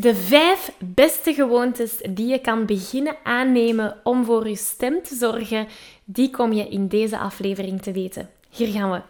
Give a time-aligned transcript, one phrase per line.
[0.00, 5.68] De vijf beste gewoontes die je kan beginnen aannemen om voor je stem te zorgen,
[6.04, 8.30] die kom je in deze aflevering te weten.
[8.50, 9.00] Hier gaan we.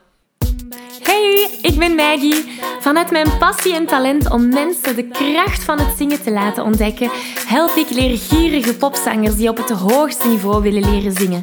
[1.03, 2.45] Hey, ik ben Maggie.
[2.81, 7.11] Vanuit mijn passie en talent om mensen de kracht van het zingen te laten ontdekken,
[7.47, 11.43] help ik leergierige popzangers die op het hoogste niveau willen leren zingen.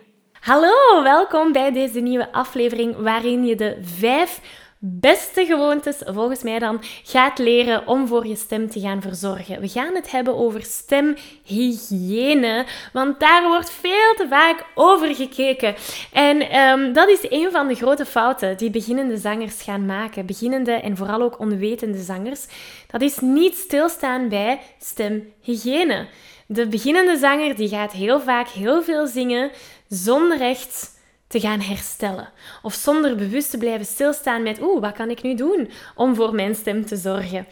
[0.41, 4.39] Hallo, welkom bij deze nieuwe aflevering waarin je de vijf
[4.79, 9.61] beste gewoontes volgens mij dan gaat leren om voor je stem te gaan verzorgen.
[9.61, 15.75] We gaan het hebben over stemhygiëne, want daar wordt veel te vaak over gekeken.
[16.13, 20.25] En ehm, dat is een van de grote fouten die beginnende zangers gaan maken.
[20.25, 22.45] Beginnende en vooral ook onwetende zangers.
[22.87, 26.07] Dat is niet stilstaan bij stemhygiëne.
[26.47, 29.51] De beginnende zanger die gaat heel vaak heel veel zingen
[29.93, 32.29] zonder echt te gaan herstellen.
[32.61, 36.35] Of zonder bewust te blijven stilstaan met, oeh, wat kan ik nu doen om voor
[36.35, 37.47] mijn stem te zorgen?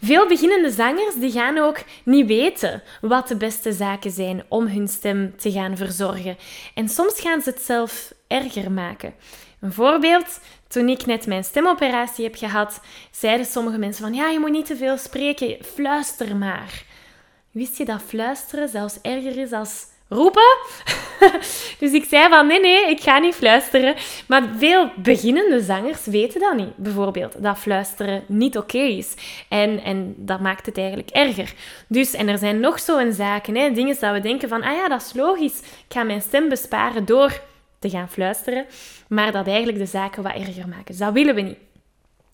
[0.00, 4.88] Veel beginnende zangers die gaan ook niet weten wat de beste zaken zijn om hun
[4.88, 6.36] stem te gaan verzorgen.
[6.74, 9.14] En soms gaan ze het zelf erger maken.
[9.60, 14.38] Een voorbeeld, toen ik net mijn stemoperatie heb gehad, zeiden sommige mensen van ja, je
[14.38, 16.84] moet niet te veel spreken, fluister maar.
[17.50, 20.56] Wist je dat fluisteren zelfs erger is als roepen.
[21.80, 23.94] dus ik zei van nee, nee, ik ga niet fluisteren.
[24.26, 26.76] Maar veel beginnende zangers weten dat niet.
[26.76, 29.14] Bijvoorbeeld dat fluisteren niet oké is.
[29.48, 31.54] En, en dat maakt het eigenlijk erger.
[31.88, 34.88] Dus, en er zijn nog zo'n zaken, hè, dingen dat we denken van, ah ja,
[34.88, 35.58] dat is logisch.
[35.60, 37.40] Ik ga mijn stem besparen door
[37.78, 38.66] te gaan fluisteren.
[39.08, 40.98] Maar dat eigenlijk de zaken wat erger maken.
[40.98, 41.58] Dat willen we niet.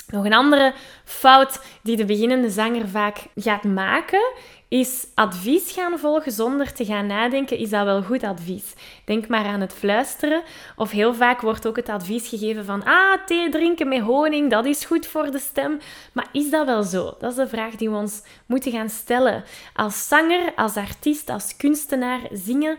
[0.06, 0.74] Nog een andere
[1.04, 4.32] fout die de beginnende zanger vaak gaat maken,
[4.68, 8.74] is advies gaan volgen zonder te gaan nadenken, is dat wel goed advies?
[9.04, 10.42] Denk maar aan het fluisteren.
[10.76, 14.64] Of heel vaak wordt ook het advies gegeven van, ah, thee drinken met honing, dat
[14.64, 15.78] is goed voor de stem.
[16.12, 17.16] Maar is dat wel zo?
[17.18, 19.44] Dat is de vraag die we ons moeten gaan stellen.
[19.74, 22.78] Als zanger, als artiest, als kunstenaar, zingen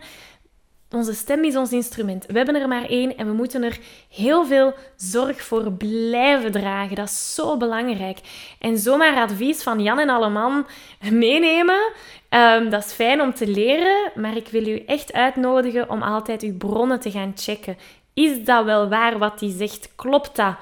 [0.90, 2.26] onze stem is ons instrument.
[2.26, 3.78] We hebben er maar één en we moeten er
[4.08, 6.96] heel veel zorg voor blijven dragen.
[6.96, 8.18] Dat is zo belangrijk.
[8.58, 10.66] En zomaar advies van Jan en Alleman
[11.10, 11.92] meenemen,
[12.30, 16.42] um, dat is fijn om te leren, maar ik wil u echt uitnodigen om altijd
[16.42, 17.76] uw bronnen te gaan checken.
[18.14, 19.92] Is dat wel waar wat hij zegt?
[19.96, 20.54] Klopt dat?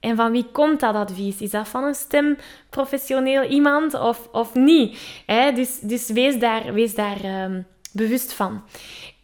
[0.00, 1.40] En van wie komt dat advies?
[1.40, 4.98] Is dat van een stemprofessioneel iemand of, of niet?
[5.54, 8.62] dus, dus wees daar, wees daar um, bewust van.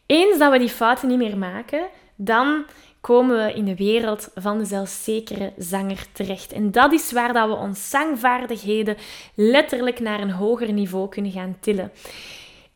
[0.06, 1.86] Eens dat we die fouten niet meer maken,
[2.16, 2.64] dan
[3.00, 6.52] komen we in de wereld van de zelfzekere zanger terecht.
[6.52, 8.96] En dat is waar dat we onze zangvaardigheden
[9.34, 11.92] letterlijk naar een hoger niveau kunnen gaan tillen.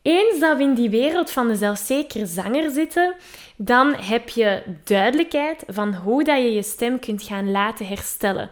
[0.01, 3.15] Eens dat we in die wereld van de zelfzekere zanger zitten,
[3.55, 8.49] dan heb je duidelijkheid van hoe dat je je stem kunt gaan laten herstellen.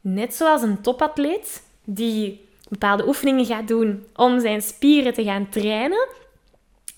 [0.00, 6.08] Net zoals een topatleet die bepaalde oefeningen gaat doen om zijn spieren te gaan trainen,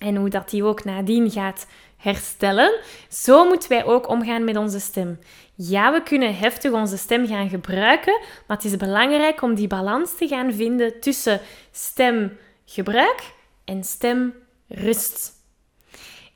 [0.01, 1.67] en hoe dat die ook nadien gaat
[1.97, 2.81] herstellen.
[3.09, 5.19] Zo moeten wij ook omgaan met onze stem.
[5.55, 10.17] Ja, we kunnen heftig onze stem gaan gebruiken, maar het is belangrijk om die balans
[10.17, 11.41] te gaan vinden tussen
[11.71, 13.33] stemgebruik
[13.65, 15.40] en stemrust.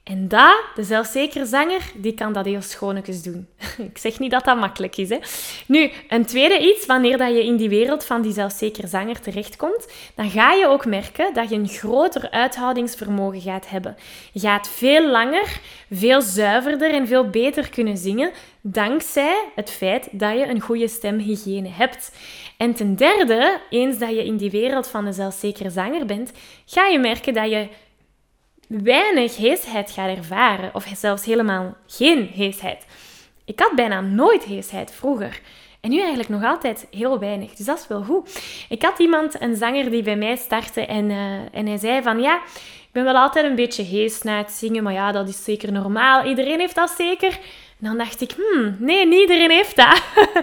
[0.04, 3.46] En dat, de zelfzekere zanger, die kan dat heel schoonetjes doen.
[3.90, 5.08] Ik zeg niet dat dat makkelijk is.
[5.08, 5.18] Hè?
[5.66, 9.92] Nu, een tweede iets, wanneer dat je in die wereld van die zelfzekere zanger terechtkomt,
[10.14, 13.96] dan ga je ook merken dat je een groter uithoudingsvermogen gaat hebben.
[14.32, 15.60] Je gaat veel langer,
[15.90, 18.30] veel zuiverder en veel beter kunnen zingen,
[18.60, 22.12] dankzij het feit dat je een goede stemhygiëne hebt.
[22.56, 26.32] En ten derde, eens dat je in die wereld van de zelfzekere zanger bent,
[26.66, 27.68] ga je merken dat je
[28.68, 32.86] weinig heesheid gaat ervaren, of zelfs helemaal geen heesheid.
[33.44, 35.40] Ik had bijna nooit heesheid vroeger.
[35.80, 37.54] En nu eigenlijk nog altijd heel weinig.
[37.54, 38.40] Dus dat is wel goed.
[38.68, 42.20] Ik had iemand, een zanger, die bij mij startte en, uh, en hij zei van
[42.20, 45.44] ja, ik ben wel altijd een beetje geest na het zingen, maar ja, dat is
[45.44, 46.24] zeker normaal.
[46.24, 47.38] Iedereen heeft dat zeker.
[47.84, 50.02] Dan dacht ik, hmm, nee, iedereen heeft dat.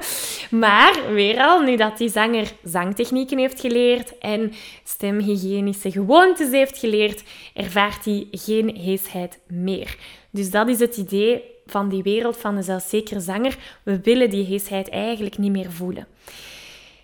[0.65, 4.53] maar weer al, nu dat die zanger zangtechnieken heeft geleerd en
[4.83, 7.23] stemhygiënische gewoontes heeft geleerd,
[7.53, 9.95] ervaart hij geen heesheid meer.
[10.29, 13.57] Dus dat is het idee van die wereld van de zelfzekere zanger.
[13.83, 16.07] We willen die heesheid eigenlijk niet meer voelen.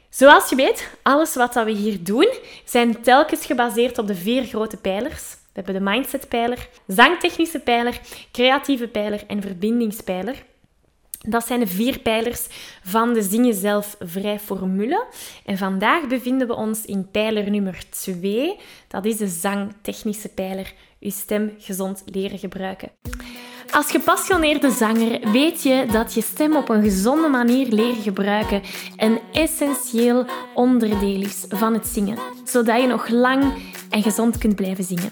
[0.09, 2.29] Zoals je weet, alles wat we hier doen,
[2.65, 5.35] zijn telkens gebaseerd op de vier grote pijlers.
[5.57, 7.99] We hebben de mindset-pijler, zangtechnische pijler,
[8.31, 10.43] creatieve pijler en verbindingspijler.
[11.19, 12.47] Dat zijn de vier pijlers
[12.83, 15.05] van de Zingen Zelf Vrij Formule.
[15.45, 18.55] En vandaag bevinden we ons in pijler nummer 2.
[18.87, 20.73] Dat is de zangtechnische pijler.
[20.99, 22.91] Uw stem gezond leren gebruiken.
[23.71, 28.61] Als gepassioneerde zanger weet je dat je stem op een gezonde manier leren gebruiken
[28.97, 33.53] een essentieel onderdeel is van het zingen, zodat je nog lang
[33.89, 35.11] en gezond kunt blijven zingen.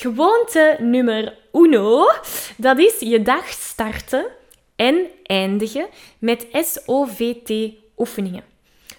[0.00, 2.06] Gewoonte nummer uno,
[2.56, 4.26] dat is je dag starten
[4.76, 5.86] en eindigen
[6.18, 8.42] met SOVT-oefeningen.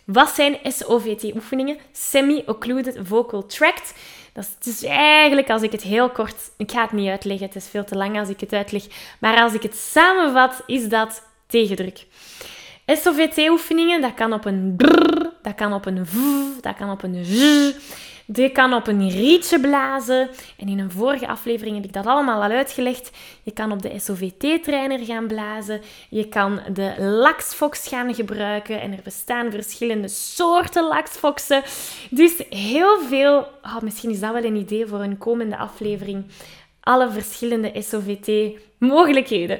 [0.05, 1.77] Wat zijn SOVT-oefeningen?
[1.91, 3.93] Semi-Occluded Vocal Tract.
[4.33, 6.35] Dat is dus eigenlijk, als ik het heel kort...
[6.57, 8.83] Ik ga het niet uitleggen, het is veel te lang als ik het uitleg.
[9.19, 12.05] Maar als ik het samenvat, is dat tegendruk.
[12.85, 16.17] SOVT-oefeningen, dat kan op een brrr, dat kan op een v,
[16.61, 17.73] dat kan op een z.
[18.33, 20.29] Je kan op een rietje blazen.
[20.57, 23.11] En in een vorige aflevering heb ik dat allemaal al uitgelegd.
[23.43, 25.81] Je kan op de SOVT-trainer gaan blazen.
[26.09, 28.81] Je kan de laxfox gaan gebruiken.
[28.81, 31.63] En er bestaan verschillende soorten laxfoxen.
[32.09, 33.37] Dus heel veel...
[33.39, 36.25] Oh, misschien is dat wel een idee voor een komende aflevering.
[36.79, 39.59] Alle verschillende SOVT-mogelijkheden.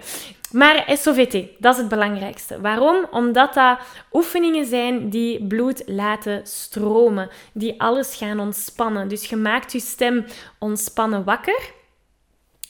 [0.51, 2.61] Maar SOVT, dat is het belangrijkste.
[2.61, 3.07] Waarom?
[3.11, 3.79] Omdat dat
[4.11, 9.07] oefeningen zijn die bloed laten stromen, die alles gaan ontspannen.
[9.07, 10.25] Dus je maakt je stem
[10.59, 11.71] ontspannen wakker,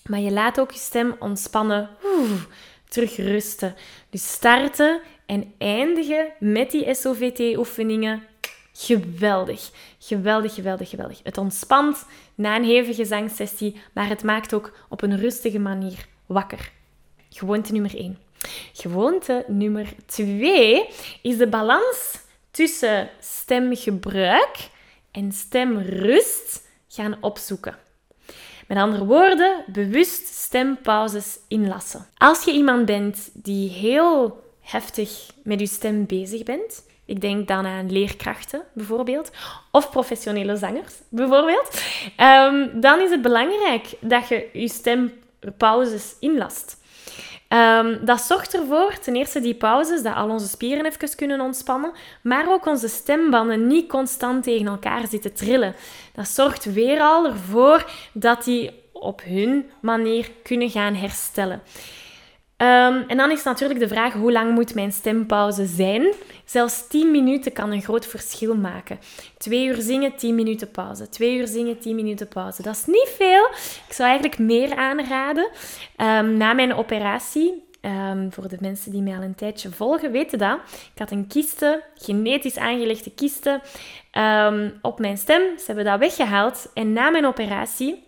[0.03, 2.47] maar je laat ook je stem ontspannen oef,
[2.87, 3.75] terug rusten.
[4.09, 8.23] Dus starten en eindigen met die SOVT-oefeningen.
[8.73, 9.69] Geweldig.
[9.99, 11.19] Geweldig, geweldig, geweldig.
[11.23, 12.05] Het ontspant
[12.35, 16.71] na een hevige zangsessie, maar het maakt ook op een rustige manier wakker.
[17.39, 18.18] Gewoonte nummer 1.
[18.73, 20.87] Gewoonte nummer 2
[21.21, 22.19] is de balans
[22.52, 24.69] tussen stemgebruik
[25.11, 27.78] en stemrust gaan opzoeken.
[28.68, 32.07] Met andere woorden, bewust stempauzes inlassen.
[32.18, 37.66] Als je iemand bent die heel heftig met je stem bezig bent, ik denk dan
[37.66, 39.31] aan leerkrachten bijvoorbeeld,
[39.71, 41.83] of professionele zangers bijvoorbeeld,
[42.18, 46.79] um, dan is het belangrijk dat je je stempauzes inlast.
[47.53, 51.91] Um, dat zorgt ervoor, ten eerste die pauzes, dat al onze spieren even kunnen ontspannen,
[52.21, 55.75] maar ook onze stembanden niet constant tegen elkaar zitten trillen.
[56.15, 61.61] Dat zorgt weer al ervoor dat die op hun manier kunnen gaan herstellen.
[62.61, 66.13] Um, en dan is natuurlijk de vraag, hoe lang moet mijn stempauze zijn?
[66.45, 68.99] Zelfs 10 minuten kan een groot verschil maken.
[69.37, 71.09] 2 uur zingen, 10 minuten pauze.
[71.09, 72.61] 2 uur zingen, 10 minuten pauze.
[72.61, 73.45] Dat is niet veel.
[73.87, 75.49] Ik zou eigenlijk meer aanraden.
[75.97, 80.37] Um, na mijn operatie, um, voor de mensen die mij al een tijdje volgen, weten
[80.37, 80.59] dat.
[80.94, 83.61] Ik had een kiste, genetisch aangelegde kiste,
[84.81, 85.42] op mijn stem.
[85.57, 86.69] Ze hebben dat weggehaald.
[86.73, 88.07] En na mijn operatie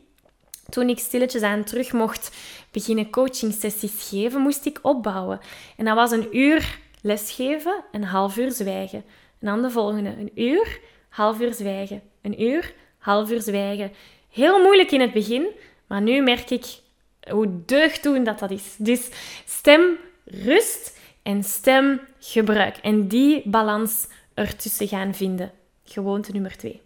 [0.71, 2.35] toen ik stilletjes aan terug mocht
[2.71, 5.39] beginnen coaching sessies geven, moest ik opbouwen.
[5.77, 9.03] En dat was een uur lesgeven, een half uur zwijgen.
[9.39, 12.01] En dan de volgende, een uur, half uur zwijgen.
[12.21, 13.91] Een uur, half uur zwijgen.
[14.29, 15.45] Heel moeilijk in het begin,
[15.87, 16.65] maar nu merk ik
[17.29, 18.75] hoe deugddoend dat dat is.
[18.77, 19.09] Dus
[19.45, 22.77] stemrust en stemgebruik.
[22.77, 25.51] En die balans ertussen gaan vinden.
[25.83, 26.81] Gewoonte nummer twee.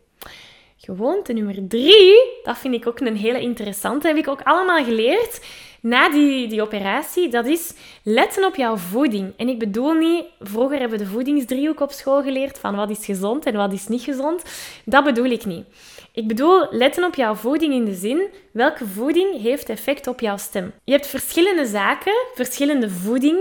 [0.77, 4.08] Gewoonte nummer drie, dat vind ik ook een hele interessante.
[4.08, 5.46] Heb ik ook allemaal geleerd
[5.86, 7.30] na die, die operatie.
[7.30, 7.74] Dat is
[8.04, 9.34] letten op jouw voeding.
[9.38, 13.06] En ik bedoel niet, vroeger hebben we de voedingsdriehoek op school geleerd van wat is
[13.06, 14.44] gezond en wat is niet gezond.
[14.86, 15.65] Dat bedoel ik niet.
[16.12, 20.38] Ik bedoel, letten op jouw voeding in de zin, welke voeding heeft effect op jouw
[20.38, 20.74] stem.
[20.84, 23.39] Je hebt verschillende zaken, verschillende voeding,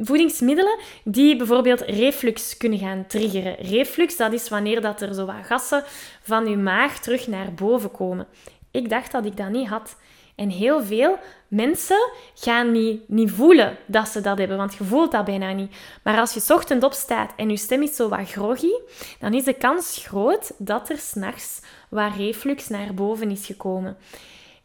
[0.00, 3.54] voedingsmiddelen die bijvoorbeeld reflux kunnen gaan triggeren.
[3.54, 5.84] Reflux, dat is wanneer dat er zo wat gassen
[6.22, 8.26] van je maag terug naar boven komen.
[8.70, 9.96] Ik dacht dat ik dat niet had.
[10.40, 11.18] En heel veel
[11.48, 15.72] mensen gaan niet, niet voelen dat ze dat hebben, want je voelt dat bijna niet.
[16.02, 18.72] Maar als je ochtend opstaat en je stem is zo wat groggy,
[19.18, 23.96] dan is de kans groot dat er s'nachts wat reflux naar boven is gekomen.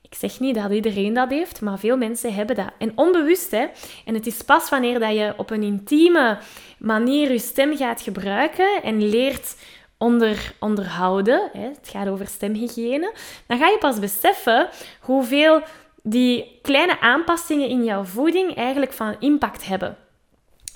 [0.01, 2.72] Ik zeg niet dat iedereen dat heeft, maar veel mensen hebben dat.
[2.77, 3.65] En onbewust, hè.
[4.05, 6.38] En het is pas wanneer dat je op een intieme
[6.77, 9.55] manier je stem gaat gebruiken en leert
[9.98, 13.14] onder, onderhouden, hè, het gaat over stemhygiëne,
[13.48, 15.62] dan ga je pas beseffen hoeveel
[16.04, 19.98] die kleine aanpassingen in jouw voeding eigenlijk van impact hebben.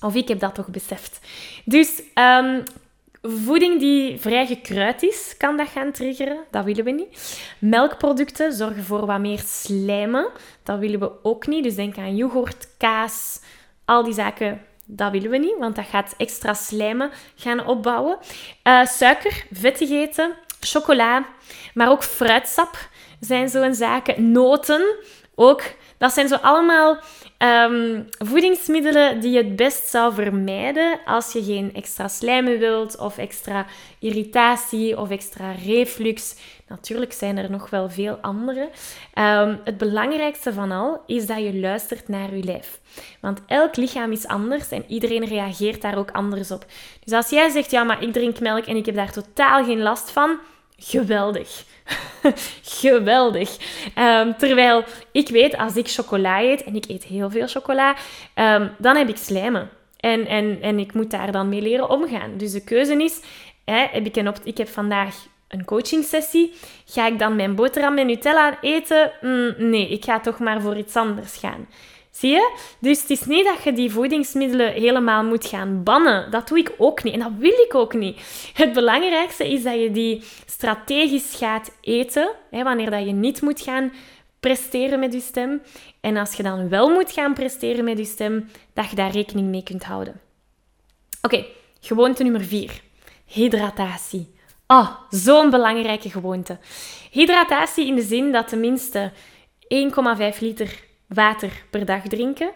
[0.01, 1.19] Of ik heb dat toch beseft.
[1.65, 2.63] Dus um,
[3.21, 6.43] Voeding die vrij gekruid is, kan dat gaan triggeren.
[6.51, 7.41] Dat willen we niet.
[7.59, 10.27] Melkproducten zorgen voor wat meer slijmen.
[10.63, 11.63] Dat willen we ook niet.
[11.63, 13.41] Dus denk aan yoghurt, kaas,
[13.85, 14.61] al die zaken.
[14.91, 18.17] Dat willen we niet, want dat gaat extra slijmen gaan opbouwen.
[18.63, 21.25] Uh, suiker, vettig eten, chocola,
[21.74, 24.31] maar ook fruitsap zijn zo'n zaken.
[24.31, 24.96] Noten
[25.36, 25.62] ook.
[25.99, 26.97] Dat zijn zo allemaal
[27.43, 33.17] Um, voedingsmiddelen die je het best zou vermijden als je geen extra slijmen wilt of
[33.17, 33.65] extra
[33.99, 36.35] irritatie of extra reflux.
[36.67, 38.69] Natuurlijk zijn er nog wel veel andere.
[39.13, 42.79] Um, het belangrijkste van al is dat je luistert naar je lijf.
[43.19, 46.65] Want elk lichaam is anders en iedereen reageert daar ook anders op.
[47.03, 49.81] Dus als jij zegt, ja, maar ik drink melk en ik heb daar totaal geen
[49.81, 50.37] last van,
[50.79, 51.63] geweldig.
[52.81, 53.57] Geweldig.
[53.95, 57.95] Ehm, terwijl ik weet, als ik chocola eet, en ik eet heel veel chocola,
[58.33, 59.69] ehm, dan heb ik slijmen.
[60.00, 62.38] En, en, en ik moet daar dan mee leren omgaan.
[62.38, 63.21] Dus de keuze is,
[63.65, 65.15] hè, heb ik, een ik heb vandaag
[65.48, 66.53] een coaching sessie.
[66.86, 69.12] Ga ik dan mijn boterham met Nutella eten?
[69.21, 71.67] Mm, nee, ik ga toch maar voor iets anders gaan.
[72.19, 72.57] Zie je?
[72.79, 76.31] Dus het is niet dat je die voedingsmiddelen helemaal moet gaan bannen.
[76.31, 77.13] Dat doe ik ook niet.
[77.13, 78.21] En dat wil ik ook niet.
[78.53, 82.31] Het belangrijkste is dat je die strategisch gaat eten.
[82.51, 83.93] Hè, wanneer dat je niet moet gaan
[84.39, 85.61] presteren met je stem.
[86.01, 89.47] En als je dan wel moet gaan presteren met je stem, dat je daar rekening
[89.47, 90.19] mee kunt houden.
[91.21, 91.45] Oké,
[91.79, 92.81] gewoonte nummer 4.
[93.25, 94.35] Hydratatie.
[94.67, 96.57] Oh, zo'n belangrijke gewoonte.
[97.11, 99.11] Hydratatie in de zin dat tenminste
[100.33, 102.51] 1,5 liter water per dag drinken.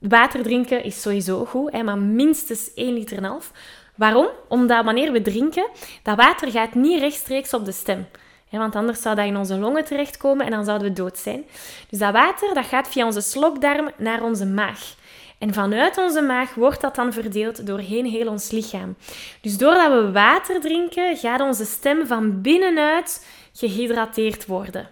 [0.00, 3.52] Water drinken is sowieso goed, hè, maar minstens 1 liter en half.
[3.96, 4.28] Waarom?
[4.48, 5.68] Omdat wanneer we drinken,
[6.02, 8.06] dat water gaat niet rechtstreeks op de stem.
[8.48, 11.44] Hè, want anders zou dat in onze longen terechtkomen en dan zouden we dood zijn.
[11.88, 14.94] Dus dat water dat gaat via onze slokdarm naar onze maag.
[15.38, 18.96] En vanuit onze maag wordt dat dan verdeeld doorheen heel ons lichaam.
[19.40, 24.88] Dus doordat we water drinken, gaat onze stem van binnenuit gehydrateerd worden.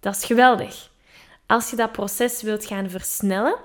[0.00, 0.90] Dat is geweldig.
[1.52, 3.56] Als je dat proces wilt gaan versnellen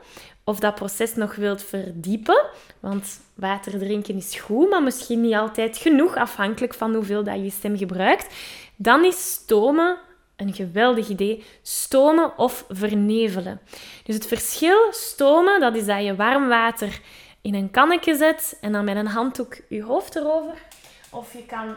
[0.44, 2.46] of dat proces nog wilt verdiepen,
[2.80, 7.50] want water drinken is goed, maar misschien niet altijd genoeg, afhankelijk van hoeveel dat je
[7.50, 8.34] stem gebruikt,
[8.76, 9.98] dan is stomen
[10.36, 11.44] een geweldig idee.
[11.62, 13.62] Stomen of vernevelen.
[14.04, 17.00] Dus het verschil stomen, dat is dat je warm water
[17.42, 20.58] in een kannetje zet en dan met een handdoek je hoofd erover.
[21.10, 21.76] Of je kan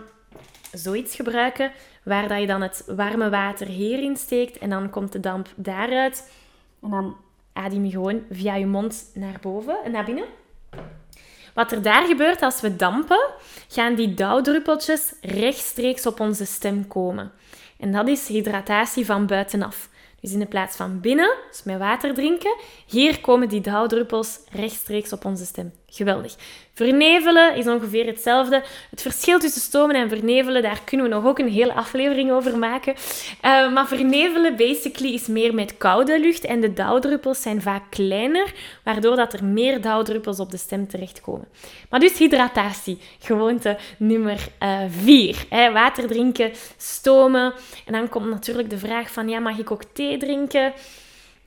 [0.73, 5.21] zoiets gebruiken waar dat je dan het warme water hierin steekt en dan komt de
[5.21, 6.33] damp daaruit.
[6.83, 7.17] En dan
[7.53, 10.25] adem je gewoon via je mond naar boven en naar binnen.
[11.55, 13.31] Wat er daar gebeurt als we dampen,
[13.69, 17.33] gaan die dauwdruppeltjes rechtstreeks op onze stem komen.
[17.79, 19.89] En dat is hydratatie van buitenaf.
[20.21, 25.13] Dus in de plaats van binnen, dus met water drinken, hier komen die dauwdruppels rechtstreeks
[25.13, 25.73] op onze stem.
[25.91, 26.35] Geweldig.
[26.73, 28.63] Vernevelen is ongeveer hetzelfde.
[28.91, 32.59] Het verschil tussen stomen en vernevelen, daar kunnen we nog ook een hele aflevering over
[32.59, 32.95] maken.
[33.45, 38.53] Uh, maar vernevelen basically is meer met koude lucht en de dauwdruppels zijn vaak kleiner,
[38.85, 41.49] waardoor dat er meer dauwdruppels op de stem terechtkomen.
[41.91, 44.49] Maar dus hydratatie, gewoonte nummer
[44.89, 45.45] 4.
[45.53, 47.53] Uh, water drinken, stomen.
[47.87, 50.73] En dan komt natuurlijk de vraag van, ja, mag ik ook thee drinken?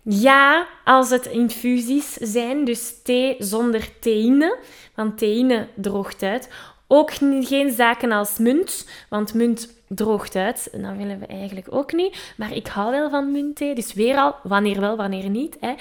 [0.03, 4.57] Ja, als het infusies zijn, dus thee zonder theïne,
[4.95, 6.49] want theïne droogt uit.
[6.87, 10.69] Ook geen zaken als munt, want munt droogt uit.
[10.71, 12.33] Dat willen we eigenlijk ook niet.
[12.37, 13.75] Maar ik hou wel van muntthee.
[13.75, 15.57] Dus weer al, wanneer wel, wanneer niet.
[15.59, 15.73] Hè.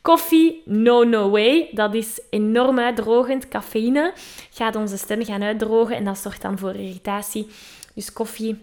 [0.00, 1.68] Koffie, no, no way.
[1.72, 3.48] Dat is enorm uitdrogend.
[3.48, 4.12] Cafeïne
[4.50, 7.46] gaat onze stem gaan uitdrogen en dat zorgt dan voor irritatie.
[7.94, 8.58] Dus koffie,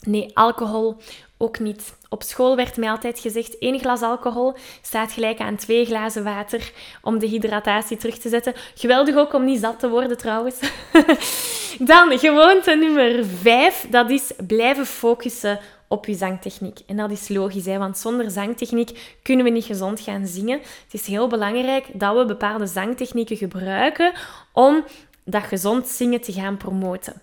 [0.00, 0.96] nee, alcohol
[1.38, 1.94] ook niet.
[2.08, 6.72] Op school werd mij altijd gezegd: één glas alcohol staat gelijk aan twee glazen water
[7.02, 8.54] om de hydratatie terug te zetten.
[8.74, 10.58] Geweldig ook om niet zat te worden trouwens.
[11.78, 16.78] Dan gewoonte nummer vijf, dat is blijven focussen op je zangtechniek.
[16.86, 20.58] En dat is logisch, hè, want zonder zangtechniek kunnen we niet gezond gaan zingen.
[20.58, 24.12] Het is heel belangrijk dat we bepaalde zangtechnieken gebruiken
[24.52, 24.84] om
[25.24, 27.22] dat gezond zingen te gaan promoten.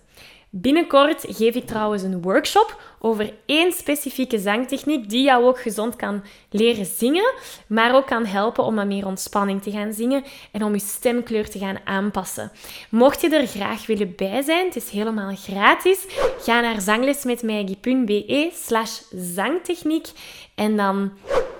[0.50, 6.24] Binnenkort geef ik trouwens een workshop over één specifieke zangtechniek die jou ook gezond kan
[6.50, 7.32] leren zingen,
[7.66, 11.50] maar ook kan helpen om met meer ontspanning te gaan zingen en om je stemkleur
[11.50, 12.52] te gaan aanpassen.
[12.90, 16.06] Mocht je er graag willen bij zijn, het is helemaal gratis,
[16.40, 20.06] ga naar zanglesmetmaggie.be slash zangtechniek
[20.54, 21.12] en dan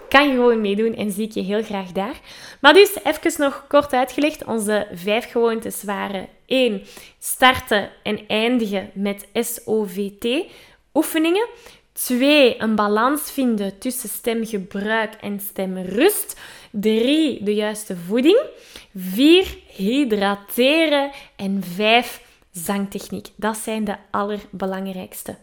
[0.09, 2.21] kan je gewoon meedoen en zie ik je heel graag daar.
[2.61, 4.45] Maar dus, even nog kort uitgelegd.
[4.45, 6.83] Onze vijf gewoontes waren 1.
[7.19, 10.45] Starten en eindigen met SOVT
[10.95, 11.49] oefeningen.
[11.93, 12.61] 2.
[12.61, 16.41] Een balans vinden tussen stemgebruik en stemrust.
[16.71, 17.43] 3.
[17.43, 18.41] De juiste voeding.
[18.95, 19.59] 4.
[19.77, 21.11] Hydrateren.
[21.37, 23.29] En 5 zangtechniek.
[23.37, 25.37] Dat zijn de allerbelangrijkste.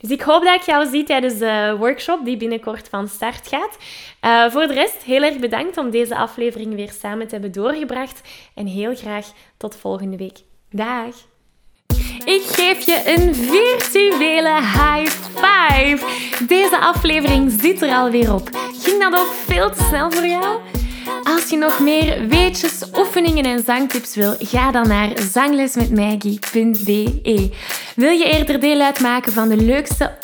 [0.00, 3.76] Dus ik hoop dat ik jou zie tijdens de workshop die binnenkort van start gaat.
[4.24, 8.20] Uh, voor de rest, heel erg bedankt om deze aflevering weer samen te hebben doorgebracht.
[8.54, 10.38] En heel graag tot volgende week.
[10.74, 11.14] Dag!
[12.24, 15.98] Ik geef je een virtuele high five.
[16.48, 18.50] Deze aflevering zit er alweer op.
[18.82, 20.60] Ging dat ook veel te snel voor jou?
[21.22, 27.50] Als je nog meer weetjes, oefeningen en zangtips wil, ga dan naar zanglesmetmaggie.be.
[27.96, 30.18] Wil je eerder deel uitmaken van de leukste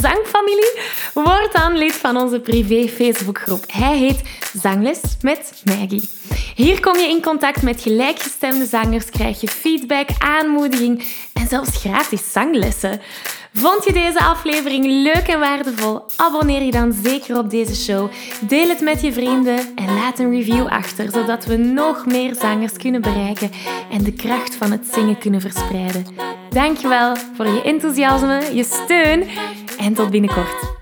[0.00, 0.78] zangfamilie?
[1.14, 3.64] Word dan lid van onze privé Facebookgroep.
[3.66, 4.22] Hij heet
[4.62, 6.08] Zangles met Maggie.
[6.54, 12.32] Hier kom je in contact met gelijkgestemde zangers, krijg je feedback, aanmoediging en zelfs gratis
[12.32, 13.00] zanglessen.
[13.52, 16.02] Vond je deze aflevering leuk en waardevol?
[16.16, 18.10] Abonneer je dan zeker op deze show.
[18.40, 22.72] Deel het met je vrienden en laat een review achter, zodat we nog meer zangers
[22.72, 23.50] kunnen bereiken
[23.90, 26.45] en de kracht van het zingen kunnen verspreiden.
[26.50, 29.28] Dankjewel voor je enthousiasme, je steun
[29.78, 30.75] en tot binnenkort.